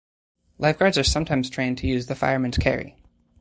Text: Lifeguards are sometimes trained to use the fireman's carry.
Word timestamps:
Lifeguards 0.57 0.97
are 0.97 1.03
sometimes 1.03 1.47
trained 1.47 1.77
to 1.77 1.87
use 1.87 2.07
the 2.07 2.15
fireman's 2.15 2.57
carry. 2.57 2.95